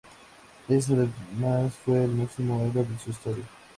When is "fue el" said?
1.85-2.09